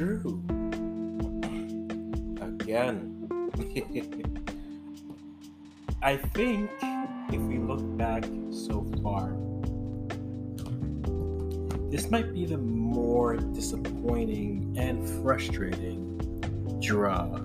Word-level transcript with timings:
true. 0.00 0.42
Again. 2.40 3.18
I 6.02 6.16
think 6.16 6.70
if 7.30 7.42
we 7.42 7.58
look 7.58 7.82
back 7.98 8.24
so 8.50 8.90
far, 9.02 9.36
this 11.90 12.10
might 12.10 12.32
be 12.32 12.46
the 12.46 12.56
more 12.56 13.36
disappointing 13.36 14.74
and 14.78 15.06
frustrating 15.22 16.16
draw 16.80 17.38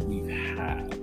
we've 0.00 0.26
had. 0.26 0.94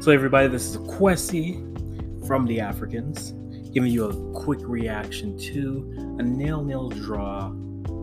So, 0.00 0.12
everybody, 0.12 0.46
this 0.46 0.66
is 0.66 0.76
Kwesi 0.76 2.28
from 2.28 2.46
the 2.46 2.60
Africans 2.60 3.32
giving 3.72 3.90
you 3.90 4.04
a 4.04 4.14
quick 4.32 4.60
reaction 4.62 5.36
to 5.38 6.16
a 6.20 6.22
nil 6.22 6.62
nil 6.62 6.88
draw 6.88 7.52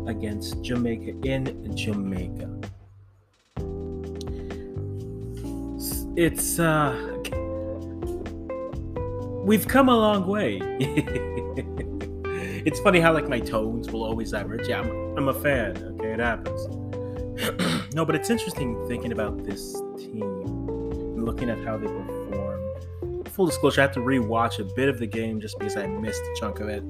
against 0.07 0.61
Jamaica 0.61 1.13
in 1.27 1.75
Jamaica. 1.75 2.49
It's, 6.15 6.59
uh, 6.59 6.93
we've 9.43 9.67
come 9.67 9.89
a 9.89 9.95
long 9.95 10.27
way. 10.27 10.59
it's 12.65 12.79
funny 12.81 12.99
how, 12.99 13.13
like, 13.13 13.27
my 13.27 13.39
tones 13.39 13.89
will 13.91 14.03
always 14.03 14.31
diverge. 14.31 14.67
Yeah, 14.67 14.81
I'm, 14.81 15.17
I'm 15.17 15.27
a 15.29 15.33
fan, 15.33 15.75
okay? 15.99 16.13
It 16.13 16.19
happens. 16.19 16.67
no, 17.95 18.05
but 18.05 18.15
it's 18.15 18.29
interesting 18.29 18.87
thinking 18.87 19.11
about 19.11 19.43
this 19.43 19.73
team 19.97 20.21
and 20.21 21.25
looking 21.25 21.49
at 21.49 21.57
how 21.65 21.77
they 21.77 21.87
performed. 21.87 23.27
Full 23.29 23.47
disclosure, 23.47 23.81
I 23.81 23.85
had 23.85 23.93
to 23.93 23.99
rewatch 24.01 24.59
a 24.59 24.65
bit 24.75 24.89
of 24.89 24.99
the 24.99 25.07
game 25.07 25.41
just 25.41 25.57
because 25.57 25.75
I 25.75 25.87
missed 25.87 26.21
a 26.21 26.35
chunk 26.39 26.59
of 26.59 26.67
it. 26.69 26.83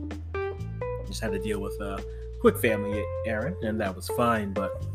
Just 1.08 1.22
had 1.22 1.32
to 1.32 1.40
deal 1.40 1.62
with 1.62 1.80
a 1.80 2.04
quick 2.44 2.58
family 2.58 3.02
Aaron, 3.26 3.56
and 3.62 3.80
that 3.80 3.96
was 3.96 4.10
fine. 4.10 4.52
But 4.52 4.86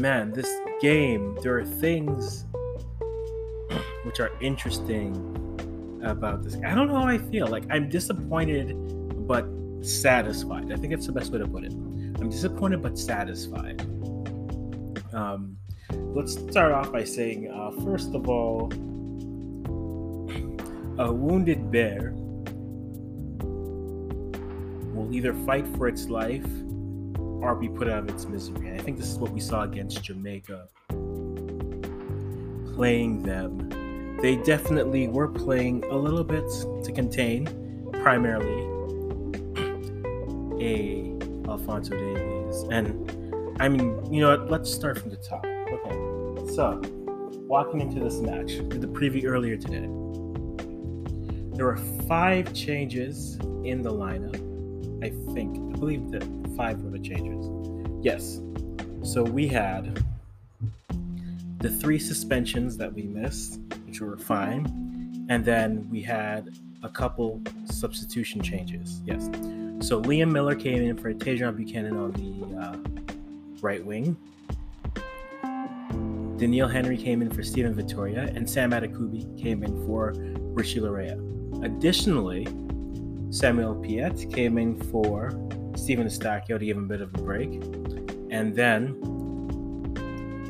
man, 0.00 0.32
this 0.32 0.52
game, 0.80 1.38
there 1.40 1.56
are 1.56 1.64
things 1.64 2.44
which 4.02 4.18
are 4.18 4.32
interesting 4.40 5.12
about 6.02 6.42
this. 6.42 6.56
I 6.66 6.74
don't 6.74 6.88
know 6.88 6.96
how 6.96 7.06
I 7.06 7.18
feel. 7.18 7.46
Like 7.46 7.62
I'm 7.70 7.88
disappointed 7.88 8.74
but 9.28 9.46
satisfied. 9.80 10.72
I 10.72 10.76
think 10.76 10.92
that's 10.92 11.06
the 11.06 11.12
best 11.12 11.30
way 11.30 11.38
to 11.38 11.46
put 11.46 11.62
it. 11.62 11.70
I'm 11.70 12.30
disappointed 12.30 12.82
but 12.82 12.98
satisfied. 12.98 13.82
Um, 15.12 15.56
let's 15.92 16.32
start 16.32 16.72
off 16.72 16.90
by 16.90 17.04
saying, 17.04 17.48
uh, 17.48 17.80
first 17.84 18.12
of 18.12 18.28
all, 18.28 18.72
a 20.98 21.12
wounded 21.12 21.70
bear 21.70 22.12
will 25.06 25.14
either 25.14 25.34
fight 25.44 25.66
for 25.76 25.88
its 25.88 26.08
life 26.08 26.46
or 27.18 27.54
be 27.54 27.68
put 27.68 27.88
out 27.88 28.00
of 28.00 28.08
its 28.08 28.26
misery. 28.26 28.68
And 28.68 28.80
I 28.80 28.82
think 28.82 28.98
this 28.98 29.08
is 29.08 29.18
what 29.18 29.30
we 29.30 29.40
saw 29.40 29.62
against 29.62 30.02
Jamaica. 30.02 30.68
Playing 32.74 33.22
them, 33.22 34.18
they 34.20 34.36
definitely 34.36 35.08
were 35.08 35.28
playing 35.28 35.84
a 35.84 35.96
little 35.96 36.24
bit 36.24 36.44
to 36.84 36.92
contain, 36.92 37.46
primarily 37.92 38.72
a 40.60 41.12
Alfonso 41.48 41.90
Davies. 41.90 42.64
And 42.70 43.54
I 43.60 43.68
mean, 43.68 44.12
you 44.12 44.20
know 44.20 44.30
what? 44.30 44.50
Let's 44.50 44.72
start 44.72 44.98
from 44.98 45.10
the 45.10 45.16
top. 45.16 45.44
Okay. 45.46 46.54
So, 46.54 46.80
walking 47.46 47.80
into 47.80 48.00
this 48.00 48.16
match, 48.16 48.56
did 48.68 48.80
the 48.80 48.88
preview 48.88 49.26
earlier 49.26 49.56
today. 49.56 49.88
There 51.56 51.66
were 51.66 51.78
five 52.06 52.52
changes 52.52 53.36
in 53.64 53.82
the 53.82 53.92
lineup. 53.92 54.45
I 55.02 55.10
think. 55.34 55.56
I 55.56 55.78
believe 55.78 56.10
that 56.10 56.24
five 56.56 56.82
were 56.82 56.90
the 56.90 56.98
changes. 56.98 57.50
Yes. 58.02 58.40
So 59.02 59.22
we 59.22 59.46
had 59.46 60.04
the 61.58 61.70
three 61.70 61.98
suspensions 61.98 62.76
that 62.76 62.92
we 62.92 63.02
missed, 63.02 63.60
which 63.86 64.00
were 64.00 64.16
fine. 64.16 65.26
And 65.28 65.44
then 65.44 65.88
we 65.90 66.02
had 66.02 66.56
a 66.82 66.88
couple 66.88 67.42
substitution 67.64 68.40
changes. 68.40 69.00
Yes. 69.04 69.24
So 69.80 70.00
Liam 70.02 70.30
Millar 70.30 70.54
came 70.54 70.82
in 70.82 70.96
for 70.96 71.12
Tajon 71.12 71.56
Buchanan 71.56 71.96
on 71.96 72.12
the 72.12 72.58
uh, 72.58 72.76
right 73.60 73.84
wing. 73.84 74.16
Doneil 76.38 76.70
Henry 76.70 76.96
came 76.96 77.22
in 77.22 77.30
for 77.30 77.42
Steven 77.42 77.74
Vitória, 77.74 78.34
and 78.36 78.48
Sam 78.48 78.70
Adekugbe 78.72 79.42
came 79.42 79.62
in 79.62 79.86
for 79.86 80.12
Richie 80.54 80.80
Laryea. 80.80 81.64
Additionally, 81.64 82.46
Samuel 83.30 83.74
Piette 83.74 84.30
came 84.32 84.58
in 84.58 84.80
for 84.90 85.30
Stephen 85.76 86.06
Eustáquio 86.06 86.58
to 86.58 86.64
give 86.64 86.76
him 86.76 86.84
a 86.84 86.88
bit 86.88 87.00
of 87.00 87.14
a 87.14 87.18
break. 87.18 87.54
And 88.30 88.54
then 88.54 89.00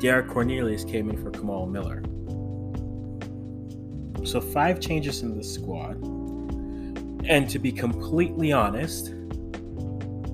Derek 0.01 0.29
Cornelius 0.29 0.85
came 0.85 1.11
in 1.11 1.17
for 1.17 1.31
Kamal 1.31 1.67
Miller. 1.67 2.03
So 4.27 4.41
five 4.41 4.81
changes 4.81 5.23
in 5.23 5.37
the 5.37 5.45
squad. 5.45 5.97
And 7.29 7.49
to 7.49 7.59
be 7.59 7.73
completely 7.73 8.53
honest, 8.53 9.15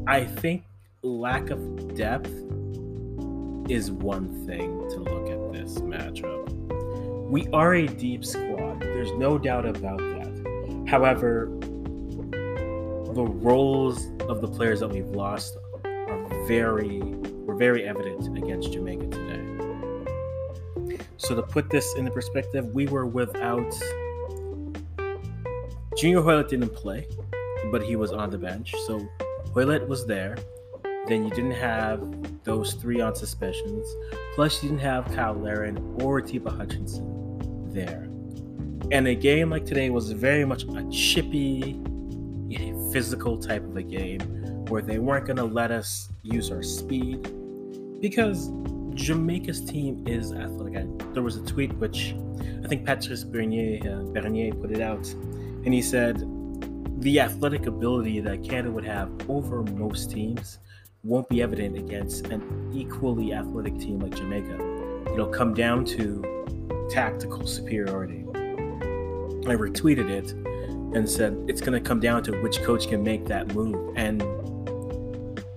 I 0.07 0.25
think 0.25 0.65
lack 1.03 1.51
of 1.51 1.95
depth 1.95 2.33
is 3.71 3.91
one 3.91 4.47
thing 4.47 4.89
to 4.91 4.97
look 4.97 5.31
at 5.31 5.53
this 5.53 5.79
matchup. 5.79 6.51
We 7.31 7.49
are 7.53 7.75
a 7.75 7.87
deep 7.87 8.25
squad. 8.25 8.81
There's 8.81 9.13
no 9.13 9.39
doubt 9.39 9.65
about 9.65 9.99
that. 9.99 10.85
However, 10.87 11.51
the 13.15 13.25
roles 13.25 14.09
of 14.29 14.41
the 14.41 14.49
players 14.49 14.81
that 14.81 14.89
we've 14.89 15.09
lost 15.09 15.57
are 15.85 16.47
very 16.47 17.01
were 17.45 17.57
very 17.57 17.87
evident 17.87 18.37
against 18.37 18.73
Jamaica 18.73 19.09
today. 19.09 20.99
So 21.19 21.35
to 21.35 21.43
put 21.43 21.71
this 21.71 21.95
into 21.97 22.11
perspective, 22.11 22.67
we 22.75 22.87
were 22.87 23.07
without 23.07 23.73
Junior 25.97 26.23
Hoilett 26.23 26.49
didn't 26.49 26.75
play, 26.75 27.07
but 27.71 27.83
he 27.83 27.97
was 27.97 28.13
on 28.13 28.31
the 28.31 28.39
bench. 28.39 28.75
So 28.87 29.07
Hoilett 29.53 29.87
was 29.87 30.07
there. 30.07 30.37
Then 31.07 31.25
you 31.25 31.31
didn't 31.31 31.53
have 31.53 32.01
those 32.45 32.75
three 32.75 33.01
on 33.01 33.15
suspensions. 33.15 33.87
Plus, 34.35 34.63
you 34.63 34.71
didn't 34.71 34.83
have 34.83 35.05
Kyle 35.15 35.35
Larin 35.35 35.77
or 36.01 36.21
Atiba 36.21 36.51
Hutchinson 36.51 37.69
there. 37.73 38.09
And 38.91 39.07
a 39.07 39.15
game 39.15 39.51
like 39.51 39.65
today 39.65 39.91
was 39.91 40.11
very 40.13 40.45
much 40.45 40.65
a 40.65 40.89
chippy, 40.91 41.81
physical 42.93 43.39
type 43.39 43.65
of 43.65 43.77
a 43.77 43.83
game 43.83 44.21
where 44.67 44.83
they 44.83 44.99
weren't 44.99 45.27
going 45.27 45.37
to 45.37 45.45
let 45.45 45.71
us 45.71 46.11
use 46.23 46.51
our 46.51 46.63
speed 46.63 47.23
because 48.01 48.51
Jamaica's 48.95 49.65
team 49.65 50.05
is 50.07 50.33
athletic. 50.33 50.87
There 51.15 51.23
was 51.23 51.37
a 51.37 51.45
tweet 51.45 51.73
which 51.75 52.15
I 52.63 52.69
think 52.69 52.85
Patrice 52.85 53.25
Bernier, 53.25 53.81
uh, 53.81 54.03
Bernier 54.13 54.53
put 54.55 54.71
it 54.71 54.81
out, 54.81 55.09
and 55.11 55.73
he 55.73 55.81
said 55.81 56.23
the 57.01 57.21
athletic 57.21 57.67
ability 57.67 58.21
that 58.21 58.45
Canada 58.45 58.71
would 58.71 58.85
have 58.85 59.11
over 59.29 59.63
most 59.63 60.11
teams 60.11 60.59
won't 61.03 61.29
be 61.29 61.43
evident 61.43 61.77
against 61.77 62.27
an 62.27 62.71
equally 62.73 63.33
athletic 63.33 63.79
team 63.79 63.99
like 64.01 64.15
Jamaica. 64.15 64.59
It'll 65.13 65.27
come 65.27 65.55
down 65.55 65.85
to 65.87 66.23
tactical 66.91 67.47
superiority. 67.47 68.25
I 69.45 69.57
retweeted 69.57 70.09
it 70.09 70.35
and 70.95 71.09
said 71.09 71.37
it's 71.49 71.61
going 71.61 71.73
to 71.73 71.81
come 71.81 72.01
down 72.01 72.23
to 72.25 72.33
which 72.43 72.63
coach 72.63 72.89
can 72.89 73.03
make 73.03 73.27
that 73.27 73.55
move. 73.55 73.95
And 73.97 74.23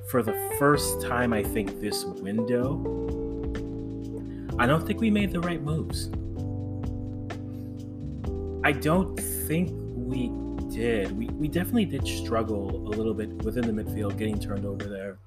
for 0.10 0.24
the 0.24 0.34
first 0.58 1.02
time, 1.02 1.34
I 1.34 1.44
think 1.44 1.82
this 1.82 2.06
window, 2.06 2.80
I 4.58 4.66
don't 4.66 4.86
think 4.86 5.02
we 5.02 5.10
made 5.10 5.32
the 5.32 5.42
right 5.42 5.62
moves. 5.62 6.10
I 8.64 8.72
don't 8.72 9.16
think 9.20 9.72
we 9.94 10.32
did. 10.74 11.18
We, 11.18 11.28
we 11.28 11.48
definitely 11.48 11.86
did 11.86 12.08
struggle 12.08 12.70
a 12.88 12.94
little 12.96 13.14
bit 13.14 13.30
within 13.44 13.64
the 13.64 13.84
midfield, 13.84 14.18
getting 14.18 14.40
turned 14.40 14.66
over 14.66 14.86
there. 14.86 15.18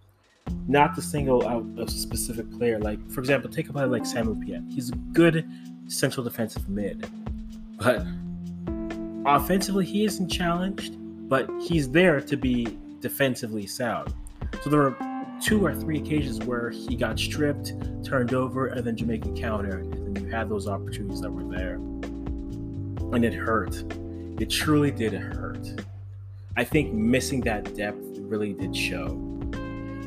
Not 0.66 0.94
to 0.94 1.02
single 1.02 1.46
out 1.46 1.64
a 1.78 1.88
specific 1.90 2.50
player. 2.58 2.78
Like, 2.78 2.98
for 3.10 3.20
example, 3.20 3.50
take 3.50 3.68
a 3.68 3.72
player 3.72 3.86
like 3.86 4.06
Samuel 4.06 4.36
Piette. 4.36 4.62
He's 4.70 4.90
a 4.90 4.96
good 5.12 5.48
central 5.86 6.24
defensive 6.24 6.68
mid. 6.68 7.06
But 7.78 8.04
offensively, 9.36 9.84
he 9.84 10.04
isn't 10.04 10.28
challenged, 10.28 10.96
but 11.28 11.48
he's 11.60 11.90
there 11.90 12.20
to 12.20 12.36
be 12.36 12.78
defensively 13.00 13.66
sound. 13.66 14.14
So 14.62 14.70
there 14.70 14.80
were 14.80 14.96
two 15.40 15.64
or 15.64 15.74
three 15.74 15.98
occasions 15.98 16.40
where 16.40 16.70
he 16.70 16.96
got 16.96 17.18
stripped, 17.18 17.72
turned 18.04 18.34
over, 18.34 18.68
and 18.68 18.84
then 18.84 18.96
Jamaica 18.96 19.30
countered. 19.32 19.84
And 19.84 20.16
then 20.16 20.24
you 20.24 20.30
had 20.30 20.48
those 20.48 20.66
opportunities 20.66 21.20
that 21.20 21.30
were 21.30 21.44
there. 21.44 21.74
And 21.74 23.24
it 23.24 23.34
hurt. 23.34 23.84
It 24.40 24.50
truly 24.50 24.90
did 24.90 25.12
hurt. 25.12 25.66
I 26.56 26.64
think 26.64 26.92
missing 26.92 27.40
that 27.42 27.74
depth 27.76 28.02
really 28.18 28.52
did 28.52 28.74
show. 28.74 29.06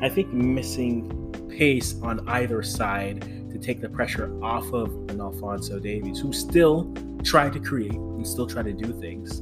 I 0.01 0.09
think 0.09 0.33
missing 0.33 1.47
pace 1.49 1.95
on 2.01 2.27
either 2.27 2.63
side 2.63 3.23
to 3.51 3.59
take 3.59 3.81
the 3.81 3.89
pressure 3.89 4.31
off 4.43 4.71
of 4.73 4.89
an 5.09 5.19
Alfonso 5.21 5.79
Davies, 5.79 6.19
who 6.19 6.33
still 6.33 6.93
tried 7.23 7.53
to 7.53 7.59
create 7.59 7.93
and 7.93 8.25
still 8.25 8.47
tried 8.47 8.65
to 8.65 8.73
do 8.73 8.91
things, 8.99 9.41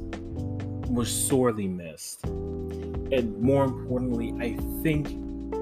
was 0.90 1.10
sorely 1.10 1.68
missed. 1.68 2.24
And 2.24 3.40
more 3.40 3.64
importantly, 3.64 4.34
I 4.40 4.56
think 4.82 5.08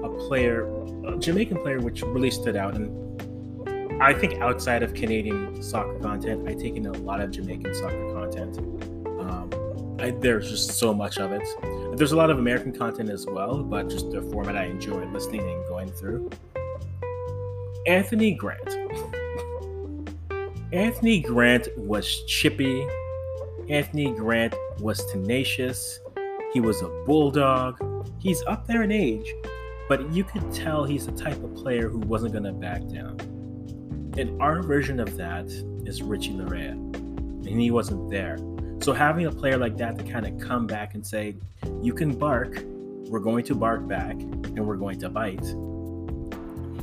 a 0.03 0.09
player, 0.27 0.67
a 1.05 1.17
Jamaican 1.17 1.57
player, 1.57 1.79
which 1.79 2.01
really 2.01 2.31
stood 2.31 2.55
out. 2.55 2.75
And 2.75 4.01
I 4.01 4.13
think 4.13 4.39
outside 4.39 4.83
of 4.83 4.93
Canadian 4.93 5.61
soccer 5.61 5.97
content, 5.99 6.47
I 6.47 6.53
take 6.53 6.75
in 6.75 6.85
a 6.85 6.93
lot 6.93 7.21
of 7.21 7.31
Jamaican 7.31 7.73
soccer 7.75 8.13
content. 8.13 8.57
Um, 9.19 9.49
I, 9.99 10.11
there's 10.11 10.49
just 10.49 10.71
so 10.79 10.93
much 10.93 11.17
of 11.17 11.31
it. 11.31 11.43
There's 11.97 12.13
a 12.13 12.15
lot 12.15 12.29
of 12.29 12.39
American 12.39 12.71
content 12.71 13.09
as 13.09 13.25
well, 13.25 13.61
but 13.61 13.89
just 13.89 14.11
the 14.11 14.21
format 14.21 14.55
I 14.55 14.65
enjoy 14.65 15.05
listening 15.07 15.41
and 15.41 15.67
going 15.67 15.91
through. 15.91 16.29
Anthony 17.89 18.33
Grant. 18.35 18.69
Anthony 20.71 21.21
Grant 21.21 21.67
was 21.75 22.23
chippy. 22.27 22.87
Anthony 23.67 24.13
Grant 24.13 24.53
was 24.79 25.03
tenacious. 25.05 25.99
He 26.53 26.59
was 26.59 26.83
a 26.83 26.87
bulldog. 27.07 27.81
He's 28.19 28.43
up 28.43 28.67
there 28.67 28.83
in 28.83 28.91
age, 28.91 29.33
but 29.87 30.13
you 30.13 30.23
could 30.23 30.53
tell 30.53 30.83
he's 30.83 31.07
the 31.07 31.13
type 31.13 31.43
of 31.43 31.55
player 31.55 31.89
who 31.89 31.97
wasn't 31.97 32.33
going 32.33 32.43
to 32.43 32.51
back 32.51 32.87
down. 32.89 33.17
And 34.19 34.39
our 34.39 34.61
version 34.61 34.99
of 34.99 35.17
that 35.17 35.47
is 35.87 36.03
Richie 36.03 36.33
Laryea, 36.33 36.73
and 36.73 37.59
he 37.59 37.71
wasn't 37.71 38.11
there. 38.11 38.37
So 38.81 38.93
having 38.93 39.25
a 39.25 39.31
player 39.31 39.57
like 39.57 39.77
that 39.77 39.97
to 39.97 40.03
kind 40.03 40.27
of 40.27 40.47
come 40.47 40.67
back 40.67 40.93
and 40.93 41.03
say, 41.03 41.37
"You 41.81 41.93
can 41.95 42.15
bark, 42.15 42.63
we're 43.09 43.19
going 43.19 43.45
to 43.45 43.55
bark 43.55 43.87
back, 43.87 44.11
and 44.11 44.59
we're 44.59 44.77
going 44.77 44.99
to 44.99 45.09
bite," 45.09 45.43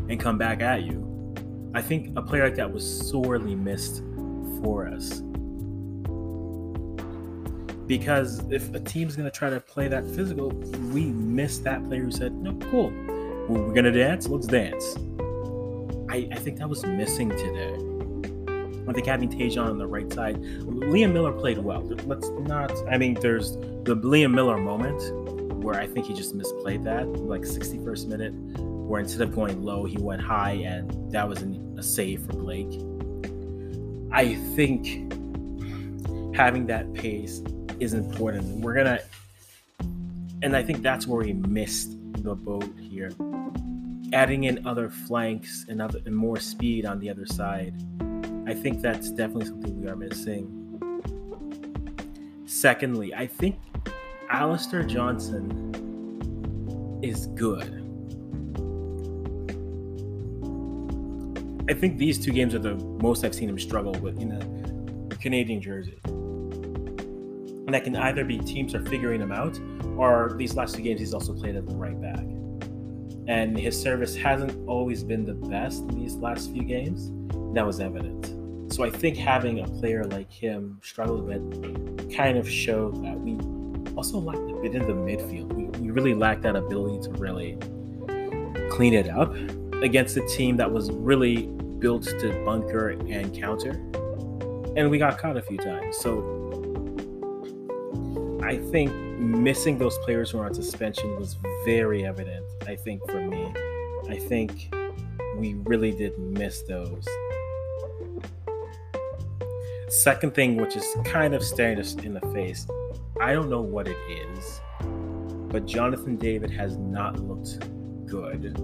and 0.08 0.20
come 0.20 0.38
back 0.38 0.62
at 0.62 0.82
you. 0.82 1.02
I 1.74 1.82
think 1.82 2.16
a 2.16 2.22
player 2.22 2.44
like 2.44 2.56
that 2.56 2.72
was 2.72 3.08
sorely 3.10 3.54
missed 3.54 4.02
for 4.62 4.88
us. 4.88 5.20
Because 7.86 8.40
if 8.50 8.74
a 8.74 8.80
team's 8.80 9.14
going 9.14 9.30
to 9.30 9.36
try 9.36 9.50
to 9.50 9.60
play 9.60 9.86
that 9.88 10.04
physical, 10.06 10.50
we 10.92 11.04
miss 11.06 11.58
that 11.58 11.84
player 11.84 12.02
who 12.02 12.10
said, 12.10 12.32
No, 12.32 12.54
cool. 12.70 12.90
We're 13.48 13.72
going 13.72 13.84
to 13.84 13.92
dance? 13.92 14.26
Let's 14.26 14.46
dance. 14.46 14.96
I, 16.08 16.28
I 16.32 16.38
think 16.38 16.58
that 16.58 16.68
was 16.68 16.84
missing 16.84 17.30
today. 17.30 17.74
I 18.88 18.92
think 18.92 19.06
having 19.06 19.28
Tajon 19.28 19.68
on 19.68 19.78
the 19.78 19.86
right 19.86 20.12
side, 20.12 20.36
Liam 20.36 21.12
Millar 21.12 21.32
played 21.32 21.58
well. 21.58 21.82
Let's 22.06 22.28
not, 22.30 22.72
I 22.88 22.98
mean, 22.98 23.14
there's 23.14 23.52
the 23.52 23.96
Liam 24.02 24.32
Millar 24.32 24.58
moment 24.58 25.62
where 25.62 25.80
I 25.80 25.86
think 25.86 26.06
he 26.06 26.14
just 26.14 26.36
misplayed 26.36 26.84
that, 26.84 27.06
like 27.06 27.42
61st 27.42 28.06
minute, 28.06 28.32
where 28.96 29.02
instead 29.02 29.20
of 29.20 29.34
going 29.34 29.62
low, 29.62 29.84
he 29.84 29.98
went 29.98 30.22
high, 30.22 30.52
and 30.52 31.12
that 31.12 31.28
was 31.28 31.42
a 31.42 31.82
save 31.82 32.24
for 32.24 32.32
Blake. 32.32 32.80
I 34.10 34.36
think 34.56 35.12
having 36.34 36.64
that 36.68 36.94
pace 36.94 37.42
is 37.78 37.92
important. 37.92 38.62
We're 38.62 38.72
gonna, 38.72 39.00
and 40.40 40.56
I 40.56 40.62
think 40.62 40.80
that's 40.80 41.06
where 41.06 41.22
we 41.22 41.34
missed 41.34 41.98
the 42.22 42.34
boat 42.34 42.72
here. 42.80 43.10
Adding 44.14 44.44
in 44.44 44.66
other 44.66 44.88
flanks 44.88 45.66
and 45.68 45.82
other 45.82 46.00
and 46.06 46.16
more 46.16 46.40
speed 46.40 46.86
on 46.86 46.98
the 46.98 47.10
other 47.10 47.26
side, 47.26 47.74
I 48.46 48.54
think 48.54 48.80
that's 48.80 49.10
definitely 49.10 49.44
something 49.44 49.78
we 49.78 49.88
are 49.88 49.96
missing. 49.96 50.48
Secondly, 52.46 53.12
I 53.14 53.26
think 53.26 53.56
Alistair 54.30 54.84
Johnston 54.84 55.74
is 57.02 57.26
good. 57.26 57.85
I 61.68 61.74
think 61.74 61.98
these 61.98 62.24
two 62.24 62.30
games 62.30 62.54
are 62.54 62.60
the 62.60 62.76
most 62.76 63.24
I've 63.24 63.34
seen 63.34 63.48
him 63.48 63.58
struggle 63.58 63.92
with 63.94 64.20
in 64.20 64.30
a 64.30 65.16
Canadian 65.16 65.60
jersey. 65.60 65.98
And 66.04 67.74
that 67.74 67.82
can 67.82 67.96
either 67.96 68.24
be 68.24 68.38
teams 68.38 68.72
are 68.76 68.84
figuring 68.84 69.20
him 69.20 69.32
out, 69.32 69.58
or 69.96 70.34
these 70.38 70.54
last 70.54 70.76
two 70.76 70.82
games 70.82 71.00
he's 71.00 71.12
also 71.12 71.34
played 71.34 71.56
at 71.56 71.66
the 71.66 71.74
right 71.74 72.00
back. 72.00 72.20
And 73.26 73.58
his 73.58 73.80
service 73.80 74.14
hasn't 74.14 74.68
always 74.68 75.02
been 75.02 75.24
the 75.24 75.34
best 75.34 75.82
in 75.82 75.98
these 75.98 76.14
last 76.14 76.52
few 76.52 76.62
games. 76.62 77.10
That 77.56 77.66
was 77.66 77.80
evident. 77.80 78.72
So 78.72 78.84
I 78.84 78.90
think 78.90 79.16
having 79.16 79.58
a 79.58 79.66
player 79.66 80.04
like 80.04 80.30
him 80.30 80.78
struggle 80.84 81.18
a 81.18 81.38
bit 81.38 82.16
kind 82.16 82.38
of 82.38 82.48
showed 82.48 83.02
that 83.04 83.18
we 83.18 83.34
also 83.96 84.20
lacked 84.20 84.38
a 84.38 84.54
bit 84.62 84.76
in 84.76 84.86
the 84.86 84.92
midfield. 84.92 85.52
We, 85.52 85.64
we 85.80 85.90
really 85.90 86.14
lacked 86.14 86.42
that 86.42 86.54
ability 86.54 87.08
to 87.08 87.10
really 87.18 87.58
clean 88.70 88.94
it 88.94 89.08
up 89.08 89.34
against 89.82 90.16
a 90.16 90.26
team 90.26 90.56
that 90.56 90.70
was 90.70 90.90
really 90.90 91.46
built 91.78 92.04
to 92.04 92.42
bunker 92.44 92.90
and 92.90 93.34
counter. 93.38 93.72
And 94.76 94.90
we 94.90 94.98
got 94.98 95.18
caught 95.18 95.36
a 95.36 95.42
few 95.42 95.58
times. 95.58 95.96
So 95.98 96.32
I 98.42 98.58
think 98.70 98.92
missing 99.18 99.78
those 99.78 99.98
players 99.98 100.30
who 100.30 100.38
are 100.38 100.46
on 100.46 100.54
suspension 100.54 101.16
was 101.16 101.36
very 101.64 102.06
evident, 102.06 102.44
I 102.66 102.76
think, 102.76 103.08
for 103.10 103.20
me. 103.20 103.52
I 104.08 104.16
think 104.16 104.74
we 105.36 105.54
really 105.64 105.92
did 105.92 106.18
miss 106.18 106.62
those. 106.62 107.06
Second 109.88 110.34
thing, 110.34 110.56
which 110.56 110.76
is 110.76 110.84
kind 111.04 111.34
of 111.34 111.42
staring 111.42 111.78
us 111.78 111.94
in 111.94 112.14
the 112.14 112.20
face, 112.32 112.66
I 113.20 113.32
don't 113.32 113.48
know 113.48 113.62
what 113.62 113.88
it 113.88 113.96
is, 114.10 114.60
but 115.48 115.66
Jonathan 115.66 116.16
David 116.16 116.50
has 116.50 116.76
not 116.76 117.18
looked 117.20 117.58
good 118.06 118.56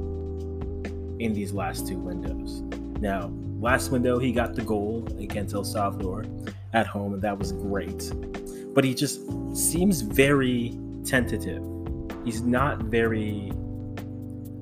in 1.24 1.32
these 1.32 1.52
last 1.52 1.86
two 1.86 1.96
windows. 1.96 2.62
Now, 3.00 3.32
last 3.60 3.90
window, 3.90 4.18
he 4.18 4.32
got 4.32 4.54
the 4.54 4.62
goal 4.62 5.06
against 5.18 5.54
El 5.54 5.64
Salvador 5.64 6.24
at 6.72 6.86
home, 6.86 7.14
and 7.14 7.22
that 7.22 7.38
was 7.38 7.52
great. 7.52 8.12
But 8.74 8.84
he 8.84 8.94
just 8.94 9.20
seems 9.56 10.00
very 10.00 10.78
tentative. 11.04 11.62
He's 12.24 12.42
not 12.42 12.78
very 12.78 13.52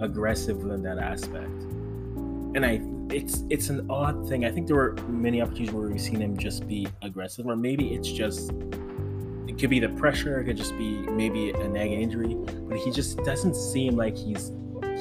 aggressive 0.00 0.60
in 0.62 0.82
that 0.82 0.98
aspect. 0.98 1.44
And 2.54 2.64
I 2.64 2.80
it's 3.14 3.44
it's 3.50 3.70
an 3.70 3.86
odd 3.90 4.28
thing. 4.28 4.44
I 4.44 4.50
think 4.50 4.66
there 4.66 4.76
were 4.76 4.94
many 5.08 5.42
opportunities 5.42 5.74
where 5.74 5.88
we've 5.88 6.00
seen 6.00 6.20
him 6.20 6.36
just 6.36 6.66
be 6.66 6.88
aggressive, 7.02 7.46
or 7.46 7.56
maybe 7.56 7.94
it's 7.94 8.10
just 8.10 8.52
it 9.46 9.58
could 9.58 9.70
be 9.70 9.80
the 9.80 9.88
pressure, 9.90 10.40
it 10.40 10.44
could 10.44 10.56
just 10.56 10.76
be 10.78 10.98
maybe 11.08 11.50
a 11.50 11.68
nagging 11.68 12.00
injury, 12.00 12.34
but 12.68 12.78
he 12.78 12.90
just 12.90 13.18
doesn't 13.24 13.54
seem 13.54 13.96
like 13.96 14.16
he's 14.16 14.52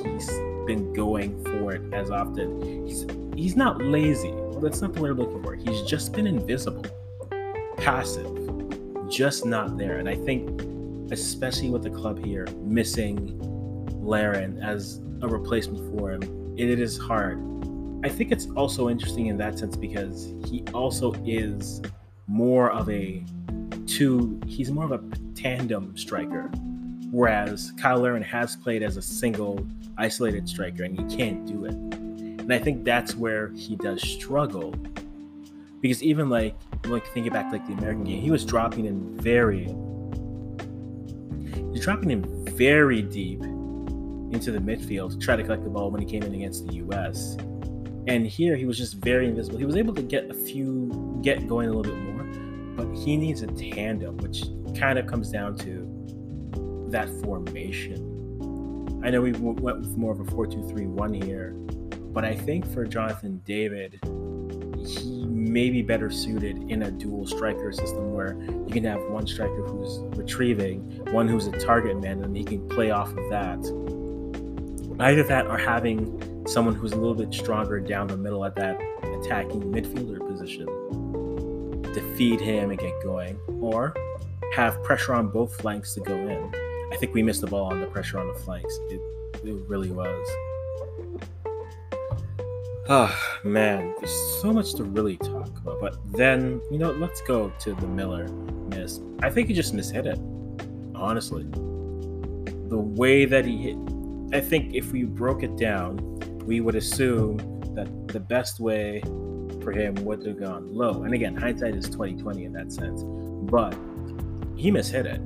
he's 0.04 0.30
been 0.70 0.94
going 0.94 1.44
for 1.46 1.74
it 1.74 1.82
as 1.96 2.12
often. 2.12 2.86
He's 2.86 3.08
he's 3.36 3.56
not 3.56 3.82
lazy. 3.82 4.32
That's 4.62 4.82
not 4.82 4.94
the 4.94 5.02
word 5.02 5.12
I'm 5.14 5.18
looking 5.18 5.42
for. 5.42 5.56
He's 5.56 5.82
just 5.82 6.14
been 6.14 6.28
invisible, 6.28 6.86
passive, 7.78 8.30
just 9.10 9.48
not 9.48 9.80
there. 9.80 9.98
And 9.98 10.08
I 10.08 10.14
think, 10.14 10.62
especially 11.12 11.72
with 11.72 11.82
the 11.82 11.90
club 11.90 12.24
here 12.24 12.46
missing 12.62 13.36
Larin 14.00 14.62
as 14.62 15.02
a 15.24 15.28
replacement 15.28 15.98
for 15.98 16.12
him, 16.12 16.54
it 16.56 16.80
is 16.80 17.00
hard. 17.00 17.40
I 18.04 18.10
think 18.10 18.32
it's 18.32 18.48
also 18.56 18.90
interesting 18.90 19.26
in 19.26 19.38
that 19.38 19.58
sense 19.58 19.76
because 19.76 20.36
he 20.46 20.64
also 20.72 21.14
is 21.26 21.82
more 22.28 22.70
of 22.70 22.92
a 22.92 23.24
two. 23.88 24.40
He's 24.46 24.70
more 24.70 24.86
of 24.86 24.92
a 24.92 25.02
tandem 25.34 25.98
striker, 25.98 26.52
whereas 27.10 27.74
Kyle 27.82 28.02
Larin 28.02 28.22
has 28.22 28.56
played 28.56 28.84
as 28.84 28.98
a 28.98 29.02
single, 29.02 29.66
isolated 30.00 30.48
striker, 30.48 30.84
and 30.84 30.98
he 30.98 31.18
can't 31.18 31.46
do 31.46 31.66
it. 31.66 31.74
And 31.74 32.54
I 32.54 32.58
think 32.58 32.84
that's 32.84 33.16
where 33.16 33.50
he 33.50 33.76
does 33.76 34.02
struggle. 34.02 34.74
Because 35.82 36.02
even 36.02 36.30
like 36.30 36.56
like 36.86 37.06
thinking 37.14 37.32
back 37.32 37.52
like 37.52 37.66
the 37.68 37.74
American 37.74 38.04
game, 38.06 38.22
he 38.22 38.32
was 38.32 38.44
dropping 38.44 38.86
in 38.86 39.16
very 39.18 39.66
he's 41.74 41.84
dropping 41.84 42.12
in 42.12 42.46
very 42.56 43.02
deep 43.02 43.42
into 44.32 44.52
the 44.52 44.60
midfield 44.60 45.12
to 45.12 45.18
try 45.18 45.36
to 45.36 45.44
collect 45.44 45.64
the 45.64 45.70
ball 45.70 45.92
when 45.92 46.02
he 46.02 46.08
came 46.08 46.24
in 46.24 46.34
against 46.34 46.68
the 46.68 46.76
US. 46.76 47.38
And 48.08 48.26
here 48.26 48.56
he 48.56 48.66
was 48.66 48.78
just 48.78 48.96
very 48.96 49.28
invisible. 49.28 49.60
He 49.60 49.66
was 49.66 49.76
able 49.76 49.94
to 49.94 50.02
get 50.02 50.30
a 50.30 50.34
few 50.34 51.20
get 51.22 51.48
going 51.48 51.70
a 51.70 51.74
little 51.74 51.94
bit 51.94 52.02
more, 52.02 52.24
but 52.76 52.94
he 52.98 53.18
needs 53.18 53.42
a 53.42 53.48
tandem, 53.48 54.18
which 54.18 54.46
kind 54.78 54.98
of 54.98 55.06
comes 55.06 55.30
down 55.30 55.56
to 55.58 56.88
that 56.90 57.10
formation. 57.24 58.09
I 59.02 59.10
know 59.10 59.22
we 59.22 59.32
went 59.32 59.80
with 59.80 59.96
more 59.98 60.12
of 60.12 60.20
a 60.20 60.26
4 60.26 60.48
2 60.48 60.68
3 60.68 60.88
1 60.88 61.14
here, 61.14 61.52
but 62.12 62.26
I 62.26 62.36
think 62.36 62.70
for 62.74 62.86
Jonathan 62.86 63.42
David, 63.46 64.00
he 64.86 65.26
may 65.26 65.70
be 65.70 65.82
better 65.82 66.10
suited 66.10 66.70
in 66.70 66.84
a 66.84 66.92
dual 66.92 67.26
striker 67.26 67.72
system 67.72 68.14
where 68.14 68.38
you 68.42 68.68
can 68.70 68.84
have 68.84 69.02
one 69.04 69.26
striker 69.26 69.66
who's 69.66 70.00
retrieving, 70.18 70.82
one 71.14 71.30
who's 71.30 71.48
a 71.48 71.52
target 71.60 72.02
man, 72.02 72.22
and 72.24 72.36
he 72.36 72.44
can 72.44 72.68
play 72.68 72.92
off 72.92 73.10
of 73.10 73.30
that. 73.30 73.58
Either 75.00 75.24
that 75.24 75.48
or 75.48 75.58
having 75.58 76.46
someone 76.46 76.76
who's 76.76 76.92
a 76.92 76.98
little 76.98 77.16
bit 77.16 77.34
stronger 77.34 77.80
down 77.80 78.08
the 78.08 78.18
middle 78.18 78.44
at 78.44 78.56
that 78.56 78.78
attacking 79.22 79.62
midfielder 79.62 80.20
position 80.28 80.66
to 81.94 82.16
feed 82.18 82.42
him 82.42 82.70
and 82.70 82.80
get 82.80 82.94
going, 83.02 83.40
or 83.62 83.96
have 84.54 84.82
pressure 84.84 85.14
on 85.14 85.30
both 85.30 85.56
flanks 85.62 85.94
to 85.94 86.02
go 86.02 86.16
in. 86.16 86.69
I 86.92 86.98
think 86.98 87.14
we 87.14 87.24
missed 87.24 87.42
the 87.42 87.48
ball 87.48 87.72
on 87.72 87.82
the 87.82 87.88
pressure 87.88 88.20
on 88.20 88.28
the 88.28 88.34
flanks. 88.34 88.78
It, 88.90 89.02
it 89.44 89.56
really 89.68 89.92
was. 89.92 90.28
Oh 92.88 93.16
man, 93.44 93.94
there's 94.00 94.42
so 94.42 94.52
much 94.52 94.74
to 94.76 94.84
really 94.84 95.18
talk 95.18 95.48
about. 95.60 95.80
But 95.80 95.98
then, 96.14 96.60
you 96.72 96.80
know, 96.80 96.92
let's 96.92 97.22
go 97.22 97.52
to 97.60 97.74
the 97.76 97.88
Millar 97.88 98.28
miss. 98.70 99.00
I 99.22 99.30
think 99.30 99.48
he 99.48 99.54
just 99.54 99.76
mishit 99.76 100.06
it. 100.06 100.20
Honestly. 100.96 101.44
The 102.70 102.78
way 102.78 103.26
that 103.26 103.46
he 103.46 103.58
hit 103.58 103.78
I 104.32 104.40
think 104.40 104.76
if 104.76 104.92
we 104.92 105.04
broke 105.04 105.42
it 105.42 105.58
down, 105.58 105.98
we 106.46 106.62
would 106.62 106.76
assume 106.76 107.38
that 107.74 108.08
the 108.08 108.20
best 108.20 108.60
way 108.60 109.02
for 109.64 109.72
him 109.72 109.96
would 110.06 110.24
have 110.26 110.40
gone 110.40 110.72
low. 110.72 111.04
And 111.04 111.16
again, 111.16 111.36
hindsight 111.36 111.76
is 111.76 111.86
2020 111.86 112.46
in 112.46 112.54
that 112.54 112.72
sense. 112.72 113.02
But 113.04 113.74
he 114.56 114.70
mishit 114.70 115.06
it 115.06 115.20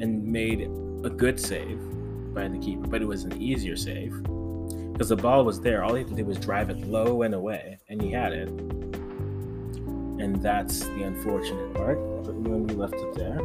and 0.00 0.24
made 0.24 0.62
a 1.04 1.10
good 1.10 1.40
save 1.40 1.80
by 2.34 2.48
the 2.48 2.58
keeper, 2.58 2.86
but 2.86 3.02
it 3.02 3.06
was 3.06 3.24
an 3.24 3.40
easier 3.40 3.76
save 3.76 4.12
because 4.96 5.10
the 5.10 5.16
ball 5.16 5.44
was 5.44 5.60
there. 5.60 5.84
All 5.84 5.94
he 5.94 6.02
had 6.02 6.08
to 6.08 6.14
do 6.14 6.24
was 6.24 6.38
drive 6.38 6.70
it 6.70 6.78
low 6.86 7.20
and 7.22 7.34
away, 7.34 7.78
and 7.88 8.00
he 8.00 8.10
had 8.10 8.32
it. 8.32 8.48
And 10.18 10.40
that's 10.42 10.80
the 10.80 11.02
unfortunate 11.02 11.74
part. 11.74 11.98
But 12.24 12.34
when 12.34 12.66
we 12.66 12.74
left 12.74 12.94
it 12.94 13.14
there, 13.14 13.38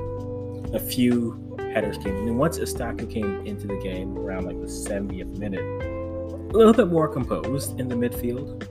a 0.74 0.79
few 0.79 1.58
headers 1.74 1.98
came 1.98 2.15
in. 2.15 2.29
And 2.29 2.39
once 2.39 2.58
Eustáquio 2.58 3.12
came 3.12 3.46
into 3.46 3.67
the 3.67 3.75
game 3.77 4.17
around 4.17 4.46
like 4.46 4.60
the 4.62 4.67
70th 4.67 5.38
minute, 5.38 5.60
a 5.60 6.58
little 6.58 6.74
bit 6.74 6.88
more 6.88 7.10
composed 7.10 7.77
in 7.79 7.89
the 7.89 7.96
midfield. 7.96 8.65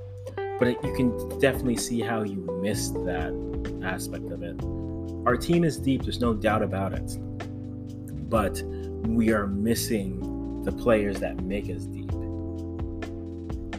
But 0.59 0.69
it, 0.69 0.79
you 0.83 0.95
can 0.95 1.39
definitely 1.39 1.77
see 1.77 2.01
how 2.01 2.23
you 2.23 2.37
missed 2.63 2.95
that 3.05 3.33
aspect 3.85 4.31
of 4.31 4.43
it. 4.43 4.59
Our 5.27 5.37
team 5.37 5.65
is 5.65 5.79
deep, 5.79 6.03
there's 6.03 6.21
no 6.21 6.33
doubt 6.33 6.63
about 6.63 6.95
it. 6.95 7.19
But 8.31 8.63
we 9.03 9.33
are 9.33 9.47
missing 9.47 10.63
the 10.65 10.73
players 10.73 11.21
that 11.21 11.43
make 11.43 11.65
us 11.65 11.85
deep. 11.85 12.11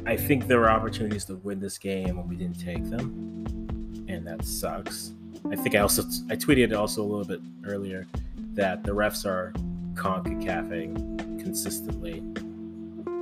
I 0.06 0.18
think 0.18 0.48
there 0.48 0.60
were 0.60 0.70
opportunities 0.70 1.26
to 1.26 1.36
win 1.36 1.60
this 1.60 1.78
game 1.78 2.20
and 2.20 2.28
we 2.28 2.36
didn't 2.36 2.60
take 2.60 2.84
them, 2.90 4.06
and 4.08 4.28
that 4.28 4.44
sucks. 4.44 5.14
I 5.52 5.56
think 5.56 5.76
I 5.76 5.80
also 5.80 6.04
I 6.30 6.36
tweeted 6.36 6.78
also 6.78 7.02
a 7.02 7.08
little 7.08 7.26
bit 7.26 7.40
earlier 7.66 8.08
that 8.54 8.84
the 8.84 8.92
refs 8.92 9.26
are 9.26 9.54
concacafing 9.94 11.42
consistently, 11.42 12.24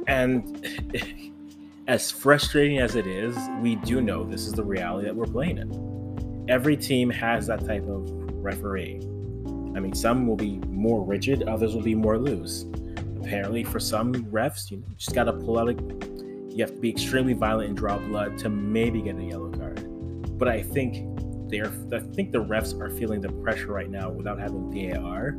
and 0.08 0.68
as 1.88 2.12
frustrating 2.12 2.80
as 2.80 2.96
it 2.96 3.08
is, 3.08 3.38
we 3.62 3.76
do 3.76 4.02
know 4.02 4.24
this 4.24 4.48
is 4.48 4.54
the 4.54 4.64
reality 4.64 5.06
that 5.06 5.16
we're 5.16 5.26
playing 5.26 5.58
in. 5.58 6.46
Every 6.50 6.78
team 6.78 7.10
has 7.10 7.48
that 7.48 7.66
type 7.66 7.88
of 7.88 8.10
referee. 8.44 9.00
I 9.80 9.82
mean, 9.82 9.94
some 9.94 10.28
will 10.28 10.36
be 10.36 10.58
more 10.68 11.06
rigid, 11.06 11.44
others 11.44 11.74
will 11.74 11.82
be 11.82 11.96
more 11.96 12.18
loose. 12.18 12.66
Apparently, 13.22 13.64
for 13.64 13.80
some 13.80 14.14
refs, 14.26 14.70
you, 14.70 14.76
know, 14.76 14.84
you 14.90 14.96
just 14.98 15.16
got 15.16 15.24
to 15.24 15.32
pull 15.32 15.58
out 15.58 15.70
a 15.70 15.74
you 16.54 16.66
have 16.66 16.76
to 16.76 16.82
be 16.82 16.90
extremely 16.90 17.32
violent 17.32 17.70
and 17.70 17.78
draw 17.78 17.98
blood 17.98 18.38
to 18.40 18.50
maybe 18.50 19.02
get 19.02 19.16
a 19.16 19.24
yellow 19.24 19.50
card. 19.52 20.38
But 20.38 20.50
I 20.50 20.62
think 20.62 21.08
they're 21.50 21.72
I 21.94 22.00
think 22.14 22.34
the 22.34 22.44
refs 22.44 22.78
are 22.78 22.90
feeling 22.90 23.22
the 23.22 23.32
pressure 23.32 23.72
right 23.72 23.90
now 23.90 24.10
without 24.10 24.38
having 24.38 24.70
VAR, 24.70 25.38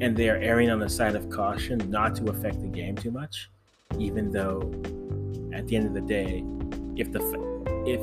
and 0.00 0.16
they 0.16 0.28
are 0.28 0.38
erring 0.38 0.68
on 0.68 0.80
the 0.80 0.90
side 0.90 1.14
of 1.14 1.30
caution 1.30 1.88
not 1.88 2.16
to 2.16 2.24
affect 2.32 2.60
the 2.62 2.66
game 2.66 2.96
too 2.96 3.12
much. 3.12 3.48
Even 3.96 4.32
though, 4.32 4.72
at 5.54 5.68
the 5.68 5.76
end 5.76 5.86
of 5.86 5.94
the 5.94 6.00
day, 6.00 6.44
if 6.96 7.12
the 7.12 7.20
if 7.86 8.00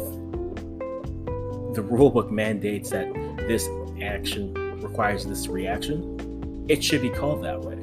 the 1.75 1.81
rulebook 1.81 2.31
mandates 2.31 2.91
that 2.91 3.13
this 3.39 3.67
action 4.01 4.53
requires 4.81 5.25
this 5.25 5.47
reaction, 5.47 6.65
it 6.67 6.83
should 6.83 7.01
be 7.01 7.09
called 7.09 7.43
that 7.43 7.61
way. 7.61 7.75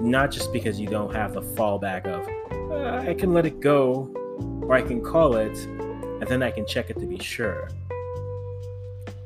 Not 0.00 0.30
just 0.30 0.52
because 0.52 0.80
you 0.80 0.88
don't 0.88 1.14
have 1.14 1.34
the 1.34 1.42
fallback 1.42 2.06
of 2.06 2.26
uh, 2.72 3.08
I 3.08 3.14
can 3.14 3.32
let 3.32 3.44
it 3.44 3.60
go, 3.60 4.10
or 4.62 4.74
I 4.74 4.82
can 4.82 5.02
call 5.02 5.36
it, 5.36 5.56
and 5.58 6.26
then 6.26 6.42
I 6.42 6.50
can 6.50 6.66
check 6.66 6.88
it 6.88 6.98
to 6.98 7.06
be 7.06 7.18
sure. 7.18 7.68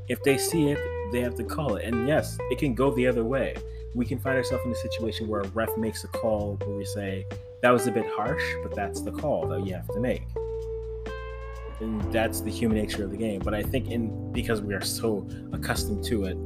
If 0.09 0.23
they 0.23 0.37
see 0.37 0.71
it, 0.71 0.79
they 1.13 1.21
have 1.21 1.35
to 1.37 1.45
call 1.45 1.77
it. 1.77 1.85
And 1.85 2.09
yes, 2.09 2.37
it 2.51 2.59
can 2.59 2.75
go 2.75 2.91
the 2.95 3.07
other 3.07 3.25
way. 3.25 3.57
We 3.95 4.05
can 4.05 4.19
find 4.19 4.37
ourselves 4.37 4.65
in 4.65 4.73
a 4.73 4.77
situation 4.77 5.29
where 5.29 5.41
a 5.41 5.49
ref 5.49 5.77
makes 5.77 6.05
a 6.05 6.09
call 6.09 6.57
where 6.65 6.77
we 6.77 6.85
say, 6.85 7.27
that 7.63 7.71
was 7.71 7.87
a 7.87 7.93
bit 7.93 8.07
harsh, 8.11 8.43
but 8.63 8.75
that's 8.75 9.01
the 9.01 9.13
call 9.13 9.47
that 9.49 9.65
you 9.67 9.75
have 9.75 9.89
to 9.89 10.01
make. 10.01 10.25
And 11.81 12.01
that's 12.13 12.41
the 12.41 12.51
human 12.51 12.79
nature 12.79 13.05
of 13.05 13.11
the 13.11 13.17
game. 13.17 13.41
But 13.41 13.55
I 13.55 13.63
think 13.63 13.91
in 13.91 14.33
because 14.33 14.61
we 14.61 14.75
are 14.75 14.85
so 14.85 15.27
accustomed 15.53 16.05
to 16.05 16.25
it, 16.25 16.37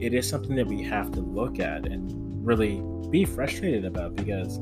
it 0.00 0.14
is 0.14 0.28
something 0.28 0.56
that 0.56 0.66
we 0.66 0.82
have 0.82 1.10
to 1.12 1.20
look 1.20 1.60
at 1.60 1.86
and 1.86 2.46
really 2.46 2.82
be 3.10 3.24
frustrated 3.24 3.84
about 3.84 4.16
because 4.16 4.60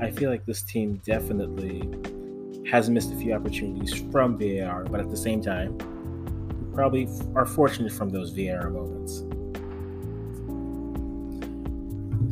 I 0.00 0.10
feel 0.10 0.30
like 0.30 0.44
this 0.44 0.62
team 0.62 1.00
definitely 1.04 1.88
has 2.68 2.90
missed 2.90 3.12
a 3.12 3.16
few 3.16 3.32
opportunities 3.32 3.94
from 4.10 4.36
VAR, 4.36 4.84
but 4.84 5.00
at 5.00 5.08
the 5.10 5.16
same 5.16 5.40
time, 5.40 5.78
we 5.78 6.74
probably 6.74 7.08
are 7.36 7.46
fortunate 7.46 7.92
from 7.92 8.10
those 8.10 8.30
VAR 8.30 8.70
moments. 8.70 9.24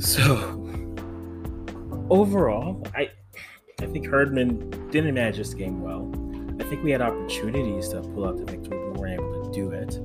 So, 0.05 0.35
overall, 2.11 2.83
I 2.95 3.11
I 3.81 3.87
think 3.87 4.07
Herdman 4.07 4.91
didn't 4.91 5.15
manage 5.15 5.37
this 5.37 5.55
game 5.55 5.83
well. 5.83 6.11
I 6.59 6.69
think 6.69 6.83
we 6.83 6.91
had 6.91 7.01
opportunities 7.01 7.89
to 7.91 8.01
pull 8.01 8.27
out 8.27 8.39
the 8.39 8.45
victory, 8.45 8.79
but 8.79 8.93
we 8.93 8.99
weren't 8.99 9.21
able 9.21 9.45
to 9.45 9.53
do 9.53 9.71
it. 9.71 10.01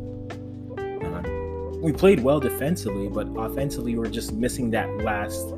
Uh, 1.03 1.44
we 1.85 1.93
played 1.93 2.19
well 2.21 2.39
defensively, 2.39 3.07
but 3.07 3.27
offensively, 3.37 3.93
we 3.93 3.99
we're 3.99 4.09
just 4.09 4.33
missing 4.33 4.71
that 4.71 4.89
last 5.03 5.53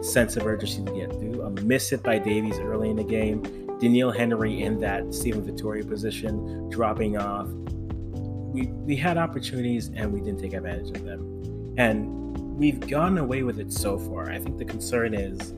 sense 0.00 0.36
of 0.36 0.44
urgency 0.44 0.84
to 0.84 0.90
get 0.92 1.12
through. 1.12 1.40
A 1.40 1.50
miss 1.50 1.88
hit 1.88 2.02
by 2.02 2.18
Davies 2.18 2.58
early 2.58 2.90
in 2.90 2.96
the 2.96 3.04
game. 3.04 3.44
Doneil 3.80 4.12
Henry 4.12 4.60
in 4.60 4.80
that 4.80 5.14
Steven 5.14 5.40
Vitória 5.44 5.88
position, 5.88 6.68
dropping 6.68 7.16
off. 7.16 7.46
We 7.46 8.72
we 8.72 8.96
had 8.96 9.16
opportunities 9.16 9.92
and 9.94 10.12
we 10.12 10.20
didn't 10.20 10.40
take 10.40 10.52
advantage 10.52 10.96
of 10.96 11.04
them. 11.04 11.76
And 11.78 12.58
we've 12.58 12.80
gotten 12.80 13.18
away 13.18 13.44
with 13.44 13.60
it 13.60 13.72
so 13.72 14.00
far. 14.00 14.32
I 14.32 14.40
think 14.40 14.58
the 14.58 14.64
concern 14.64 15.14
is 15.14 15.54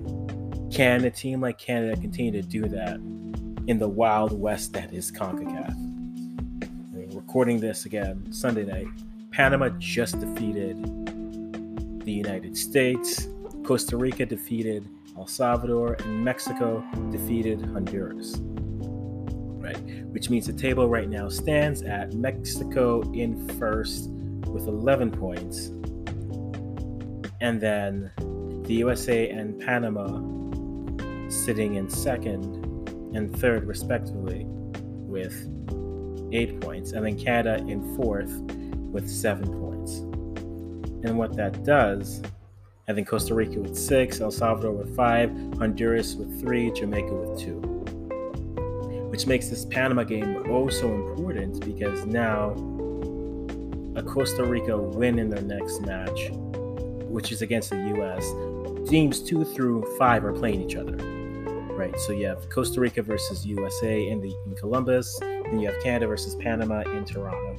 can 0.71 1.03
a 1.07 1.11
team 1.11 1.41
like 1.41 1.57
Canada 1.57 1.99
continue 1.99 2.33
to 2.33 2.43
do 2.47 2.69
that 2.69 2.97
in 3.69 3.79
the 3.79 3.89
wild 3.89 4.39
west 4.39 4.75
that 4.75 4.93
is 4.93 5.11
CONCACAF? 5.11 5.71
I 5.71 6.95
mean, 6.95 7.11
recording 7.15 7.59
this 7.59 7.87
again 7.87 8.31
Sunday 8.31 8.67
night. 8.67 8.89
Panama 9.35 9.69
just 9.81 10.21
defeated 10.21 10.81
the 12.05 12.13
United 12.13 12.57
States. 12.57 13.27
Costa 13.65 13.97
Rica 13.97 14.25
defeated 14.25 14.89
El 15.17 15.27
Salvador, 15.27 15.95
and 15.95 16.25
Mexico 16.25 16.85
defeated 17.11 17.61
Honduras. 17.61 18.37
Right, 18.39 20.05
which 20.07 20.31
means 20.31 20.47
the 20.47 20.53
table 20.53 20.89
right 20.89 21.09
now 21.09 21.29
stands 21.29 21.83
at 21.83 22.13
Mexico 22.13 23.03
in 23.13 23.49
first 23.59 24.09
with 24.47 24.69
11 24.69 25.11
points, 25.11 25.67
and 27.41 27.61
then 27.61 28.13
the 28.67 28.75
USA 28.75 29.31
and 29.31 29.59
Panama 29.59 30.07
sitting 31.29 31.75
in 31.75 31.91
second 31.91 32.63
and 33.17 33.37
third, 33.37 33.67
respectively, 33.67 34.45
with 34.47 35.35
eight 36.33 36.61
points, 36.61 36.93
and 36.93 37.05
then 37.05 37.19
Canada 37.19 37.57
in 37.67 37.97
fourth 37.97 38.31
with 38.95 39.11
seven 39.11 39.47
points. 39.61 39.99
And 41.05 41.19
what 41.19 41.37
that 41.37 41.65
does 41.65 42.23
I 42.87 42.93
think 42.93 43.09
Costa 43.09 43.35
Rica 43.35 43.61
with 43.61 43.79
six, 43.79 44.21
El 44.21 44.31
Salvador 44.31 44.73
with 44.73 44.95
five, 44.95 45.31
Honduras 45.59 46.17
with 46.17 46.39
three, 46.39 46.71
Jamaica 46.71 47.15
with 47.15 47.41
two. 47.41 47.61
Which 49.11 49.27
makes 49.27 49.49
this 49.49 49.65
Panama 49.65 50.03
game 50.05 50.45
oh 50.51 50.69
so 50.69 50.93
important 50.93 51.65
because 51.65 52.05
now 52.05 52.51
a 53.97 54.03
Costa 54.03 54.45
Rica 54.45 54.77
win 54.77 55.19
in 55.19 55.31
their 55.31 55.41
next 55.41 55.81
match, 55.81 56.29
which 57.09 57.33
is 57.33 57.41
against 57.41 57.71
the 57.71 57.79
US, 57.97 58.91
teams 58.91 59.23
two 59.23 59.45
through 59.45 59.87
five 59.99 60.23
are 60.23 60.33
playing 60.35 60.61
each 60.61 60.77
other. 60.77 60.97
Right, 61.75 61.99
so 62.01 62.13
you 62.13 62.27
have 62.27 62.51
Costa 62.51 62.81
Rica 62.81 63.03
versus 63.03 63.47
USA 63.47 64.09
in 64.09 64.21
the 64.21 64.37
in 64.47 64.55
Columbus, 64.57 65.19
and 65.23 65.61
you 65.61 65.69
have 65.69 65.83
Canada 65.83 66.07
versus 66.07 66.35
Panama 66.35 66.81
in 66.81 67.05
Toronto. 67.07 67.57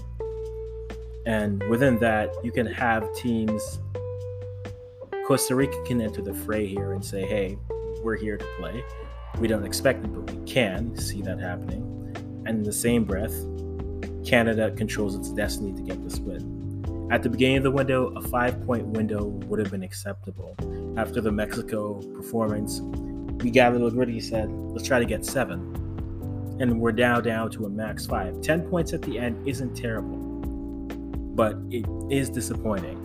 And 1.26 1.64
within 1.70 1.98
that, 2.00 2.34
you 2.44 2.52
can 2.52 2.68
have 2.68 3.14
teams 3.16 3.80
Costa 5.26 5.56
Rica 5.56 5.76
can 5.88 6.00
enter 6.02 6.22
the 6.22 6.36
fray 6.36 6.68
here 6.68 6.94
and 6.94 7.04
say, 7.04 7.26
hey, 7.26 7.58
we're 8.04 8.16
here 8.16 8.38
to 8.38 8.46
play. 8.60 8.84
We 9.40 9.48
don't 9.48 9.66
expect 9.66 10.06
it, 10.06 10.14
but 10.14 10.32
we 10.32 10.46
can 10.46 10.96
see 10.96 11.24
that 11.24 11.40
happening. 11.40 11.82
And 12.46 12.60
in 12.60 12.64
the 12.64 12.72
same 12.72 13.06
breath, 13.06 13.34
Canada 14.24 14.70
controls 14.70 15.16
its 15.16 15.32
destiny 15.32 15.74
to 15.74 15.82
get 15.82 16.04
this 16.04 16.20
win. 16.20 17.10
At 17.12 17.24
the 17.24 17.30
beginning 17.30 17.58
of 17.58 17.64
the 17.64 17.72
window, 17.72 18.14
a 18.16 18.22
five 18.22 18.64
point 18.68 18.86
window 18.86 19.26
would 19.26 19.58
have 19.58 19.72
been 19.72 19.82
acceptable. 19.82 20.56
After 20.96 21.22
the 21.22 21.32
Mexico 21.32 22.00
performance, 22.14 22.82
we 23.44 23.50
got 23.50 23.72
a 23.72 23.74
little 23.74 23.90
gritty, 23.90 24.20
said, 24.20 24.52
let's 24.52 24.88
try 24.88 25.00
to 25.00 25.06
get 25.06 25.26
seven. 25.26 25.74
And 26.60 26.80
we're 26.80 26.92
now 26.92 27.20
down 27.20 27.50
to 27.52 27.66
a 27.66 27.70
max 27.70 28.06
five. 28.06 28.42
10 28.42 28.70
points 28.70 28.94
at 28.94 29.02
the 29.02 29.18
end 29.18 29.48
isn't 29.48 29.76
terrible, 29.76 30.18
but 31.36 31.58
it 31.70 31.86
is 32.10 32.30
disappointing. 32.30 33.02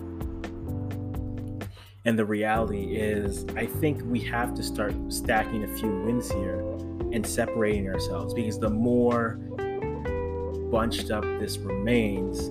And 2.05 2.17
the 2.17 2.25
reality 2.25 2.95
is, 2.95 3.45
I 3.55 3.67
think 3.67 4.01
we 4.05 4.19
have 4.21 4.55
to 4.55 4.63
start 4.63 4.95
stacking 5.09 5.63
a 5.63 5.77
few 5.77 5.89
wins 6.03 6.31
here 6.31 6.61
and 7.11 7.25
separating 7.25 7.87
ourselves 7.89 8.33
because 8.33 8.57
the 8.57 8.69
more 8.69 9.37
bunched 10.71 11.11
up 11.11 11.23
this 11.39 11.57
remains, 11.57 12.45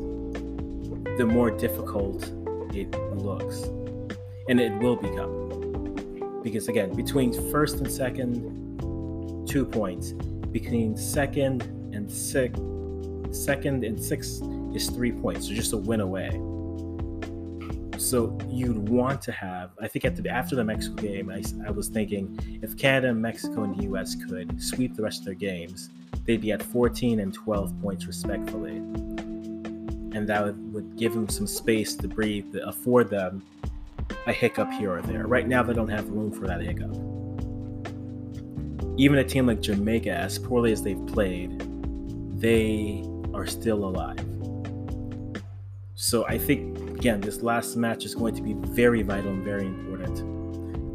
the 1.18 1.26
more 1.26 1.50
difficult 1.50 2.30
it 2.75 2.90
looks. 3.16 3.62
And 4.49 4.60
it 4.60 4.72
will 4.78 4.96
become. 4.96 6.40
because 6.42 6.68
again, 6.68 6.94
between 6.94 7.32
first 7.50 7.76
and 7.76 7.90
second, 7.90 9.49
two 9.49 9.64
points. 9.64 10.12
Between 10.12 10.96
second 10.96 11.62
and 11.94 12.10
six, 12.10 12.58
second 13.32 13.84
and 13.84 14.02
six 14.02 14.40
is 14.74 14.88
three 14.88 15.12
points. 15.12 15.48
So 15.48 15.54
just 15.54 15.72
a 15.72 15.76
win 15.76 16.00
away. 16.00 16.30
So 18.00 18.36
you'd 18.48 18.88
want 18.88 19.20
to 19.22 19.32
have, 19.32 19.70
I 19.80 19.86
think 19.86 20.06
at 20.06 20.16
the 20.16 20.28
after 20.30 20.56
the 20.56 20.64
Mexico 20.64 20.96
game, 20.96 21.30
I, 21.30 21.42
I 21.66 21.70
was 21.70 21.88
thinking 21.88 22.60
if 22.62 22.76
Canada, 22.76 23.12
Mexico, 23.12 23.62
and 23.64 23.76
the 23.76 23.82
U.S. 23.84 24.14
could 24.14 24.60
sweep 24.60 24.96
the 24.96 25.02
rest 25.02 25.20
of 25.20 25.26
their 25.26 25.34
games, 25.34 25.90
they'd 26.24 26.40
be 26.40 26.50
at 26.50 26.62
14 26.62 27.20
and 27.20 27.34
12 27.34 27.80
points 27.82 28.06
respectfully, 28.06 28.76
and 28.76 30.26
that 30.26 30.44
would, 30.44 30.72
would 30.72 30.96
give 30.96 31.12
them 31.12 31.28
some 31.28 31.46
space 31.46 31.94
to 31.94 32.08
breathe, 32.08 32.50
to 32.52 32.66
afford 32.66 33.10
them 33.10 33.42
a 34.26 34.32
hiccup 34.32 34.70
here 34.72 34.94
or 34.94 35.02
there. 35.02 35.26
Right 35.26 35.46
now, 35.46 35.62
they 35.62 35.74
don't 35.74 35.88
have 35.88 36.08
room 36.08 36.32
for 36.32 36.46
that 36.46 36.62
hiccup. 36.62 36.96
Even 38.98 39.18
a 39.18 39.24
team 39.24 39.46
like 39.46 39.60
Jamaica, 39.60 40.10
as 40.10 40.38
poorly 40.38 40.72
as 40.72 40.82
they've 40.82 41.06
played, 41.06 41.62
they 42.40 43.04
are 43.34 43.46
still 43.46 43.84
alive. 43.84 44.29
So 46.02 46.26
I 46.26 46.38
think 46.38 46.78
again, 46.99 47.21
this 47.21 47.42
last 47.42 47.76
match 47.76 48.07
is 48.07 48.14
going 48.14 48.35
to 48.35 48.40
be 48.40 48.54
very 48.54 49.02
vital 49.02 49.33
and 49.33 49.45
very 49.45 49.66
important. 49.66 50.21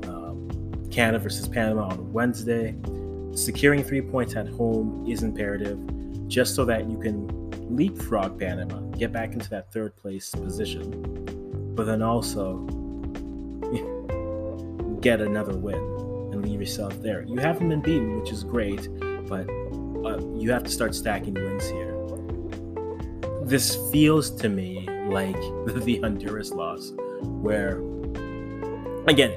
Um, 0.08 0.90
Canada 0.90 1.20
versus 1.20 1.48
Panama 1.48 1.90
on 1.90 2.12
Wednesday. 2.12 2.76
Securing 3.36 3.84
three 3.84 4.02
points 4.02 4.36
at 4.36 4.48
home 4.48 5.06
is 5.08 5.22
imperative, 5.22 5.78
just 6.28 6.56
so 6.56 6.66
that 6.66 6.90
you 6.90 6.98
can 6.98 7.28
leapfrog 7.76 8.40
Panama, 8.40 8.80
get 8.98 9.12
back 9.12 9.34
into 9.34 9.48
that 9.52 9.72
third 9.72 9.96
place 9.96 10.32
position, 10.32 10.90
but 11.76 11.86
then 11.86 12.02
also 12.02 12.58
get 15.02 15.22
another 15.22 15.56
win 15.56 15.78
and 16.34 16.44
leave 16.44 16.60
yourself 16.60 17.00
there. 17.04 17.22
You 17.22 17.38
haven't 17.38 17.70
been 17.70 17.82
beaten, 17.82 18.20
which 18.20 18.32
is 18.32 18.44
great, 18.44 18.90
but 19.28 19.48
uh, 20.04 20.18
you 20.36 20.52
have 20.52 20.64
to 20.64 20.72
start 20.72 20.96
stacking 20.96 21.36
wins 21.36 21.70
here. 21.70 21.92
This 23.44 23.78
feels 23.92 24.32
to 24.38 24.50
me 24.50 24.90
like 25.16 25.36
the 25.86 26.00
Honduras 26.02 26.52
loss, 26.52 26.92
where 27.24 27.80
again, 29.08 29.34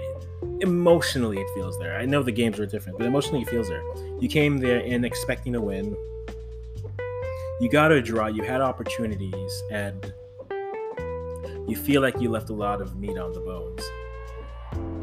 emotionally 0.61 1.39
it 1.39 1.47
feels 1.55 1.79
there. 1.79 1.97
I 1.97 2.05
know 2.05 2.23
the 2.23 2.33
games 2.33 2.59
were 2.59 2.67
different, 2.67 2.99
but 2.99 3.07
emotionally 3.07 3.43
it 3.43 3.49
feels 3.49 3.69
there. 3.69 3.83
You 4.21 4.29
came 4.29 4.59
there 4.59 4.81
in 4.81 5.05
expecting 5.05 5.53
to 5.53 5.61
win. 5.61 5.97
You 7.61 7.71
got 7.71 7.93
a 7.93 8.03
draw. 8.03 8.27
You 8.27 8.43
had 8.43 8.61
opportunities, 8.61 9.63
and 9.71 10.13
you 11.69 11.77
feel 11.77 12.03
like 12.03 12.21
you 12.21 12.29
left 12.29 12.51
a 12.51 12.55
lot 12.55 12.81
of 12.81 12.97
meat 12.97 13.17
on 13.17 13.33
the 13.33 13.41
bones. 13.41 13.83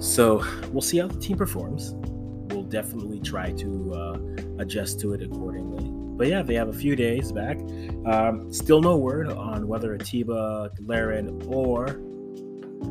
So 0.03 0.45
we'll 0.71 0.81
see 0.81 0.97
how 0.97 1.07
the 1.07 1.19
team 1.19 1.37
performs. 1.37 1.93
We'll 2.53 2.63
definitely 2.63 3.21
try 3.21 3.51
to 3.53 3.93
uh, 3.93 4.19
adjust 4.59 4.99
to 5.01 5.13
it 5.13 5.21
accordingly. 5.21 5.74
But 6.17 6.27
yeah, 6.27 6.41
they 6.41 6.55
have 6.55 6.69
a 6.69 6.73
few 6.73 6.95
days 6.95 7.31
back. 7.31 7.59
Um, 8.05 8.51
still 8.53 8.81
no 8.81 8.95
word 8.95 9.29
on 9.29 9.67
whether 9.67 9.93
Atiba, 9.93 10.71
Larin, 10.79 11.41
or 11.47 11.87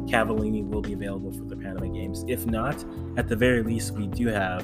Cavallini 0.07 0.67
will 0.67 0.83
be 0.83 0.93
available 0.93 1.33
for 1.33 1.45
the 1.45 1.57
Panama 1.57 1.87
Games. 1.87 2.25
If 2.29 2.47
not, 2.47 2.85
at 3.17 3.29
the 3.29 3.37
very 3.37 3.63
least, 3.63 3.93
we 3.93 4.07
do 4.09 4.27
have 4.29 4.63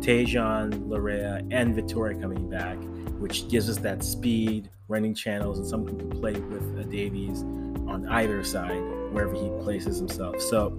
Tajon, 0.00 0.88
Laryea, 0.88 1.46
and 1.52 1.76
Vitória 1.76 2.20
coming 2.20 2.50
back, 2.50 2.76
which 3.20 3.48
gives 3.48 3.70
us 3.70 3.76
that 3.78 4.02
speed, 4.02 4.68
running 4.88 5.14
channels, 5.14 5.58
and 5.60 5.66
someone 5.68 5.92
who 5.92 5.98
can 5.98 6.10
play 6.10 6.32
with 6.32 6.90
Davies 6.90 7.42
on 7.42 8.08
either 8.10 8.42
side, 8.42 8.82
wherever 9.12 9.34
he 9.34 9.48
places 9.62 9.98
himself. 9.98 10.40
So, 10.40 10.70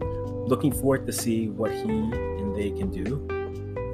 looking 0.48 0.74
forward 0.74 1.06
to 1.06 1.14
see 1.14 1.48
what 1.48 1.72
he 1.72 1.90
and 1.90 2.54
they 2.54 2.72
can 2.72 2.92
do 2.92 3.43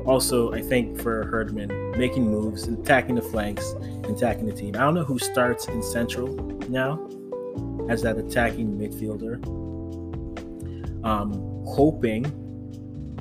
also, 0.05 0.51
I 0.53 0.62
think 0.62 1.01
for 1.01 1.25
Herdman, 1.27 1.91
making 1.97 2.29
moves 2.29 2.67
attacking 2.67 3.15
the 3.15 3.21
flanks 3.21 3.71
and 3.71 4.05
attacking 4.05 4.45
the 4.45 4.53
team. 4.53 4.75
I 4.75 4.79
don't 4.79 4.95
know 4.95 5.03
who 5.03 5.19
starts 5.19 5.67
in 5.67 5.83
central 5.83 6.27
now 6.69 6.99
as 7.89 8.01
that 8.03 8.17
attacking 8.17 8.77
midfielder. 8.77 9.43
Um, 11.03 11.33
hoping, 11.65 12.25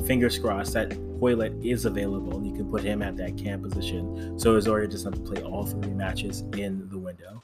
fingers 0.06 0.38
crossed, 0.38 0.72
that 0.74 0.90
Hoilett 1.20 1.64
is 1.64 1.84
available 1.84 2.36
and 2.36 2.46
you 2.46 2.54
can 2.54 2.70
put 2.70 2.82
him 2.82 3.02
at 3.02 3.16
that 3.16 3.36
cam 3.36 3.62
position 3.62 4.38
so 4.38 4.54
Osorio 4.54 4.86
doesn't 4.86 5.12
have 5.12 5.24
to 5.24 5.30
play 5.30 5.42
all 5.42 5.66
three 5.66 5.90
matches 5.90 6.42
in 6.56 6.88
the 6.90 6.98
window. 6.98 7.42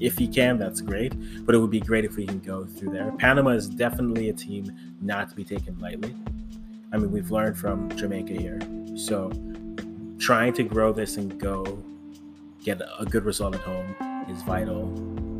If 0.00 0.16
he 0.16 0.28
can, 0.28 0.58
that's 0.58 0.80
great, 0.80 1.12
but 1.44 1.54
it 1.54 1.58
would 1.58 1.70
be 1.70 1.80
great 1.80 2.04
if 2.04 2.16
we 2.16 2.26
can 2.26 2.38
go 2.38 2.64
through 2.64 2.92
there. 2.92 3.10
Panama 3.18 3.50
is 3.50 3.68
definitely 3.68 4.28
a 4.28 4.32
team 4.32 4.96
not 5.00 5.28
to 5.30 5.34
be 5.34 5.44
taken 5.44 5.78
lightly. 5.80 6.14
I 6.90 6.96
mean, 6.96 7.10
we've 7.10 7.30
learned 7.30 7.58
from 7.58 7.90
Jamaica 7.96 8.32
here. 8.32 8.60
So 8.96 9.30
trying 10.18 10.54
to 10.54 10.62
grow 10.62 10.92
this 10.92 11.16
and 11.16 11.38
go 11.38 11.82
get 12.64 12.80
a 12.98 13.04
good 13.04 13.24
result 13.24 13.54
at 13.54 13.60
home 13.60 13.94
is 14.30 14.42
vital. 14.42 14.90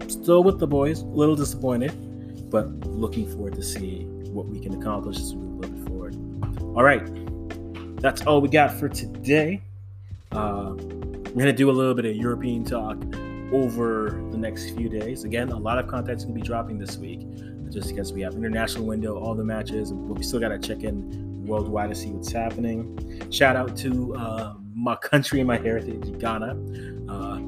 Still 0.09 0.43
with 0.43 0.59
the 0.59 0.67
boys, 0.67 1.01
a 1.03 1.07
little 1.07 1.37
disappointed, 1.37 2.51
but 2.51 2.69
looking 2.87 3.27
forward 3.31 3.55
to 3.55 3.63
see 3.63 4.05
what 4.31 4.47
we 4.47 4.61
can 4.61 4.81
accomplish 4.81 5.17
as 5.19 5.35
we 5.35 5.67
bit 5.67 5.87
forward. 5.87 6.15
All 6.77 6.83
right, 6.83 7.03
that's 8.01 8.23
all 8.23 8.41
we 8.41 8.49
got 8.49 8.73
for 8.73 8.89
today. 8.89 9.63
Uh, 10.33 10.75
we're 10.77 11.43
gonna 11.43 11.53
do 11.53 11.71
a 11.71 11.73
little 11.73 11.95
bit 11.95 12.05
of 12.05 12.15
European 12.15 12.65
talk 12.65 12.97
over 13.53 14.11
the 14.31 14.39
next 14.39 14.71
few 14.71 14.89
days. 14.89 15.25
Again, 15.25 15.49
a 15.49 15.57
lot 15.57 15.79
of 15.79 15.89
content's 15.89 16.25
gonna 16.25 16.35
be 16.35 16.43
dropping 16.43 16.79
this 16.79 16.99
week, 16.99 17.21
just 17.71 17.89
because 17.89 18.13
we 18.13 18.21
have 18.21 18.35
international 18.35 18.85
window, 18.85 19.19
all 19.19 19.35
the 19.35 19.45
matches, 19.45 19.93
but 19.93 20.19
we 20.19 20.23
still 20.23 20.41
gotta 20.41 20.59
check 20.59 20.85
in 20.85 21.28
worldwide 21.49 21.91
to 21.91 21.95
see 21.95 22.11
what's 22.11 22.31
happening. 22.31 23.31
Shout 23.31 23.57
out 23.57 23.77
to 23.79 24.15
uh, 24.15 24.55
my 24.75 24.97
country 24.97 25.41
and 25.41 25.49
my 25.49 25.57
heritage, 25.57 26.19
Ghana. 26.19 26.57
Uh, 27.09 27.39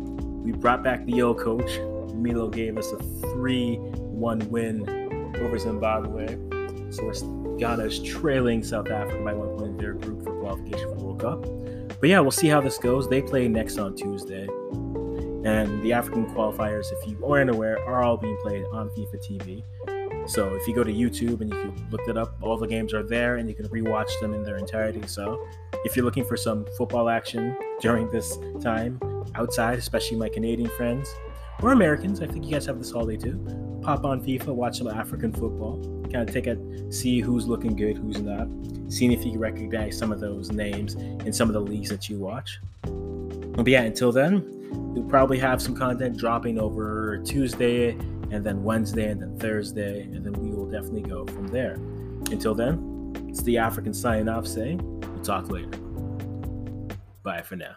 we 0.43 0.53
brought 0.53 0.83
back 0.83 1.05
the 1.07 1.23
old 1.23 1.39
coach. 1.39 1.79
Milo 2.15 2.49
gave 2.49 2.77
us 2.77 2.91
a 2.93 2.99
3 3.33 3.77
1 3.77 4.51
win 4.51 4.89
over 5.41 5.59
Zimbabwe. 5.59 6.37
So 6.91 7.57
Ghana 7.59 7.85
is 7.85 8.03
trailing 8.03 8.65
South 8.65 8.91
Africa 8.91 9.23
by 9.23 9.35
one 9.35 9.57
point 9.57 9.71
in 9.73 9.77
their 9.77 9.95
group 9.95 10.25
for 10.25 10.39
qualification 10.41 10.89
for 10.89 10.97
the 10.97 11.05
World 11.05 11.21
Cup. 11.21 12.01
But 12.01 12.09
yeah, 12.09 12.21
we'll 12.21 12.31
see 12.31 12.49
how 12.49 12.61
this 12.61 12.79
goes. 12.79 13.09
They 13.09 13.23
play 13.23 13.47
next 13.49 13.79
on 13.79 13.95
Tuesday. 13.95 14.49
And 15.45 15.83
the 15.83 15.93
African 15.93 16.27
qualifiers, 16.35 16.93
if 16.93 17.07
you 17.09 17.25
aren't 17.25 17.51
aware, 17.51 17.79
are 17.87 18.03
all 18.03 18.17
being 18.17 18.37
played 18.43 18.65
on 18.73 18.91
FIFA 18.91 19.17
TV. 19.27 19.65
So 20.31 20.55
if 20.55 20.69
you 20.69 20.75
go 20.77 20.85
to 20.85 20.93
YouTube 20.93 21.41
and 21.41 21.53
you 21.53 21.61
can 21.61 21.89
look 21.91 22.07
it 22.07 22.17
up, 22.17 22.37
all 22.41 22.57
the 22.57 22.69
games 22.69 22.95
are 22.95 23.03
there 23.03 23.39
and 23.39 23.49
you 23.49 23.55
can 23.57 23.67
rewatch 23.67 24.09
them 24.21 24.33
in 24.33 24.45
their 24.45 24.59
entirety. 24.59 25.03
So 25.09 25.45
if 25.85 25.97
you're 25.97 26.05
looking 26.05 26.25
for 26.25 26.37
some 26.37 26.67
football 26.79 27.09
action 27.09 27.57
during 27.81 28.09
this 28.13 28.39
time 28.63 29.01
outside, 29.35 29.81
especially 29.81 30.19
my 30.19 30.29
Canadian 30.29 30.71
friends 30.71 31.13
or 31.61 31.73
Americans, 31.73 32.23
I 32.23 32.29
think 32.29 32.45
you 32.45 32.53
guys 32.53 32.65
have 32.67 32.79
this 32.79 32.93
holiday 32.93 33.17
too. 33.17 33.81
Pop 33.83 34.05
on 34.05 34.25
FIFA, 34.25 34.55
watch 34.55 34.79
some 34.79 34.87
African 34.87 35.33
football, 35.33 35.83
kind 36.13 36.29
of 36.29 36.33
take 36.33 36.47
a 36.47 36.57
see 36.93 37.19
who's 37.19 37.49
looking 37.49 37.75
good, 37.75 37.97
who's 37.97 38.21
not, 38.21 38.47
seeing 38.89 39.11
if 39.11 39.27
you 39.27 39.37
recognize 39.37 39.99
some 39.99 40.13
of 40.13 40.21
those 40.21 40.53
names 40.53 40.95
in 40.95 41.33
some 41.33 41.49
of 41.49 41.55
the 41.55 41.61
leagues 41.61 41.89
that 41.89 42.09
you 42.09 42.21
watch. 42.21 42.61
But 42.85 43.67
yeah, 43.67 43.83
until 43.83 44.13
then, 44.13 44.45
we'll 44.95 45.11
probably 45.11 45.41
have 45.41 45.61
some 45.61 45.75
content 45.75 46.17
dropping 46.17 46.61
over 46.61 47.19
Tuesday 47.25 47.97
and 48.31 48.45
then 48.45 48.63
Wednesday, 48.63 49.11
and 49.11 49.21
then 49.21 49.39
Thursday, 49.39 50.03
and 50.03 50.25
then 50.25 50.33
we 50.35 50.51
will 50.51 50.67
definitely 50.67 51.03
go 51.03 51.27
from 51.27 51.49
there. 51.49 51.75
Until 52.31 52.55
then, 52.55 53.13
it's 53.29 53.43
the 53.43 53.59
African 53.59 53.93
signing 53.93 54.29
off 54.29 54.47
saying, 54.47 54.81
we'll 55.01 55.23
talk 55.23 55.51
later. 55.51 55.71
Bye 57.23 57.43
for 57.43 57.57
now. 57.57 57.77